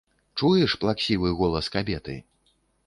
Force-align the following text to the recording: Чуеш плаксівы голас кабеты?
Чуеш 0.39 0.71
плаксівы 0.83 1.29
голас 1.43 1.65
кабеты? 1.77 2.21